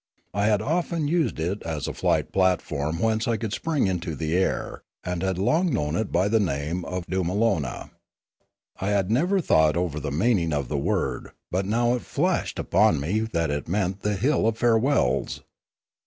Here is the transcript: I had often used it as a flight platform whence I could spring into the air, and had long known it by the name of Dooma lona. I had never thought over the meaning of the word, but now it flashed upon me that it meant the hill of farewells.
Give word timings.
I 0.33 0.47
had 0.47 0.63
often 0.63 1.07
used 1.07 1.39
it 1.39 1.61
as 1.61 1.87
a 1.87 1.93
flight 1.93 2.31
platform 2.31 2.97
whence 2.97 3.27
I 3.27 3.37
could 3.37 3.53
spring 3.53 3.85
into 3.85 4.15
the 4.15 4.35
air, 4.35 4.81
and 5.03 5.21
had 5.21 5.37
long 5.37 5.71
known 5.71 5.95
it 5.95 6.11
by 6.11 6.27
the 6.27 6.39
name 6.39 6.83
of 6.85 7.05
Dooma 7.05 7.35
lona. 7.35 7.91
I 8.77 8.89
had 8.89 9.11
never 9.11 9.39
thought 9.41 9.77
over 9.77 9.99
the 9.99 10.09
meaning 10.09 10.53
of 10.53 10.69
the 10.69 10.77
word, 10.79 11.33
but 11.51 11.67
now 11.67 11.93
it 11.93 12.01
flashed 12.01 12.57
upon 12.57 12.99
me 12.99 13.19
that 13.19 13.51
it 13.51 13.67
meant 13.67 14.01
the 14.01 14.15
hill 14.15 14.47
of 14.47 14.57
farewells. 14.57 15.41